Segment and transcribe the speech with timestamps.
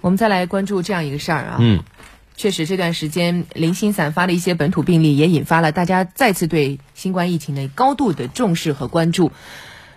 [0.00, 1.82] 我们再来关注这样一个事儿啊，嗯，
[2.36, 9.32] 确实这段时间零星散发的一些本土病例，也引发了大家再次对新冠疫情的高度的重视和关注。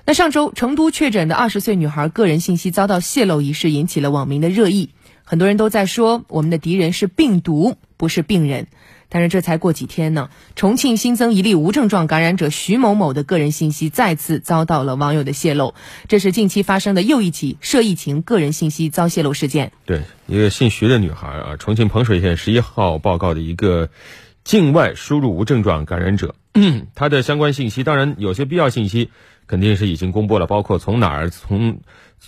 [0.06, 4.90] 那上周成都确诊的二十岁女孩个人信息遭到泄露一事，引起了网民的热议，
[5.24, 8.66] 很多人都在说我们的敌人是病毒，不是病人。
[9.14, 15.76] 但是这才过几天呢，重庆新增一例无症状感染者徐某某的个人信息再次遭到了网友的泄露，
[16.08, 19.74] 这是近期发生的又一起涉疫情个人信息遭泄露事件。
[19.86, 23.90] 对，一个姓徐的女孩啊，重庆彭水县十一号报告的一个
[24.46, 26.34] 境外输入无症状感染者，
[26.96, 29.10] 她的相关信息，当然有些必要信息
[29.46, 31.82] 肯定是已经公布了，包括从哪儿从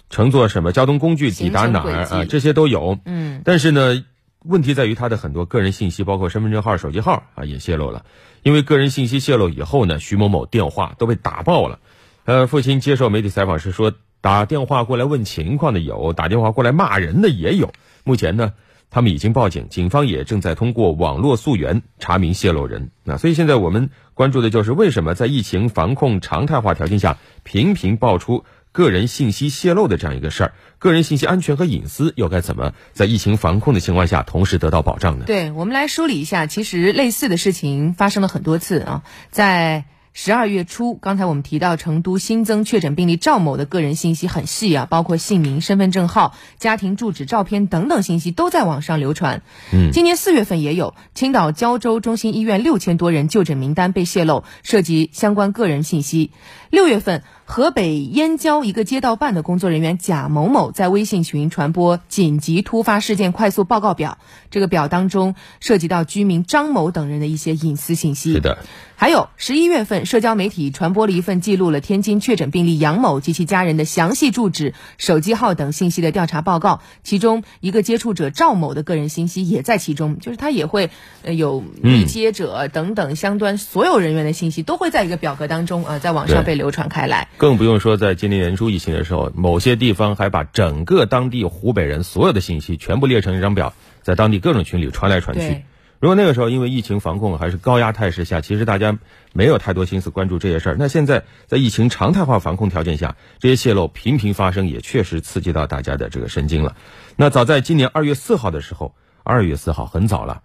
[0.10, 3.00] 乘坐什么交通工具抵达哪儿啊，这些都有。
[3.06, 4.04] 嗯，但是呢。
[4.44, 8.06] 问题在于他的很多个人信息，包括身份证号、手机号啊，也泄露了。
[8.42, 11.80] 因为个人信息泄露以后呢，徐某某电话都被打爆了。
[12.26, 17.72] 呃，父亲接受媒体采访时说，打电话过来问情况的有，打电话过来骂人的也有。
[18.04, 18.54] 目前呢，
[18.90, 22.92] 他们已经报警，警方也正在通过网络溯源查明泄露人。
[23.04, 28.44] 那所以现在我们关注的就是为什么在疫情防控常态化条件下，频频爆出。
[28.74, 35.26] 个人信息泄露的这样一个事儿，个人信息安全和隐私又该怎么在疫情防控的情况下同时得到保障呢？
[35.26, 39.86] 对我们来梳理一下，其实类似的事情发生了很多次啊，在。
[40.16, 49.42] 十二月初，刚才我们提到成都新增确诊病例赵某的个人信息很细啊，包括姓名、身份证号、家庭住址、照片等等信息都在网上流传。
[49.74, 56.30] 嗯，今年四月份也有青岛胶州中心医院六千多人就诊名单被泄露，涉及相关个人信息。
[56.70, 64.20] 六月份，河北燕郊一个街道办的工作人员贾某某在微信群传播紧急突发事件快速报告表，
[64.52, 68.34] 这个表当中涉及到居民张某等人的一些隐私信息。
[68.34, 68.60] 是的。
[68.96, 80.90] 还有十一月份，社交媒体传播了一份记录了天津确诊病例杨某及其家人的详细住址、手机号等信息的调查报告，其中一个接触者赵某的个人信息也在其中，就是他也会
[81.24, 87.28] 呃有密接者等等相关所有人员的信息都会在一个表格当中啊，在网上被流传开来。
[87.38, 95.64] 更不用说在今年年初疫情的时候，某些地方还把整个当地湖北人所有的信息全部列成一张表，在当地各种群里传来传去。
[96.04, 99.00] 如果那个时候因为疫情防控还是高压态势下，其实大家
[99.32, 100.76] 没有太多心思关注这些事儿。
[100.78, 106.76] 那现在在疫情常态化防控条件下，这些泄露频频发生，也确实刺激到大家的这个神经了。
[107.16, 108.94] 那早在今年二月四号的时候，
[109.24, 110.44] 二月四号很早了，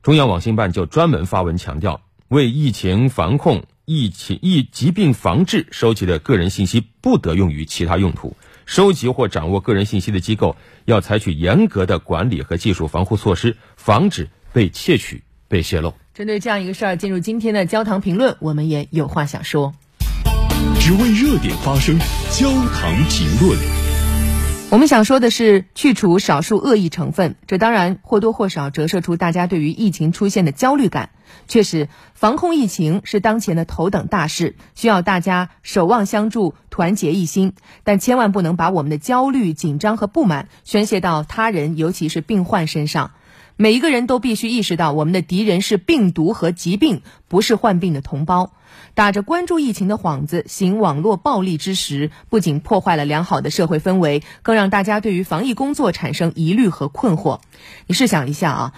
[0.00, 8.36] 中央网信办就专门发文强调，为疫情防控、疫情疫疾病防治收集的个人信息不得用于其他用途。
[8.64, 10.54] 收集或掌握个人信息的机构
[10.84, 14.28] 要采取严格的管理和技术防护措施，防止。
[14.52, 15.94] 被窃取、被泄露。
[16.14, 19.74] 针对这样一个事儿，进入今天的焦糖评论，我们也有话想说。
[20.78, 21.98] 只为热点发声，
[22.30, 23.58] 焦糖评论。
[24.70, 31.10] 我们想说的是，去除少数恶意成分，这当然或多或少折射出大家对于疫情出现的焦虑感。
[31.48, 37.54] 确实，防控疫情是当前的头等大事，需要大家守望相助、团结一心。
[37.82, 43.10] 但千万不能把我们的焦虑、紧张和不满宣泄到他人，尤其是病患身上。
[43.56, 48.52] 每一个人都必须意识到，我们的敌人是病毒和疾病，不是患病的同胞。
[48.94, 57.40] 打着关注疫情的幌子行网络暴力之时，不仅破坏了良好的社会氛围，更让大家对于防疫工作产生疑虑和困惑。
[57.86, 58.72] 你试想一下啊。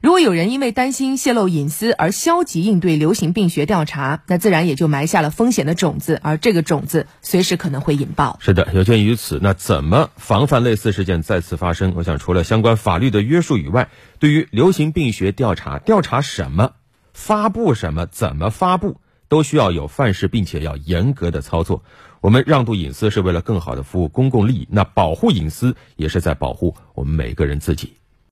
[0.00, 8.38] 如果有人因为担心泄露隐私而消极应对流行病学调查，那自然也就埋下了风险的种子，而这个种子随时可能会引爆。
[8.40, 11.94] 是的，有鉴于此，那怎么防范类似事件再次发生？
[11.96, 13.88] 我想，除了相关法律的约束以外，
[14.20, 16.74] 对于流行病学调查，调查什么，
[17.12, 21.82] 发布什么，怎么发布，都需要有范式，并且要严格的操作。
[22.20, 27.94] 我们让渡隐私是为了更好的服务公共利益，那保护隐私也是在保护我们每个人自己。